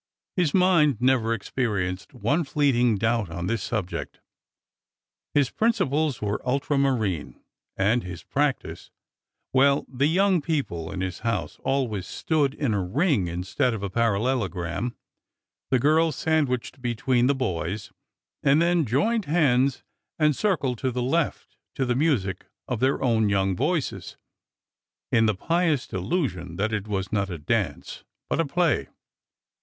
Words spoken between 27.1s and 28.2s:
not a dance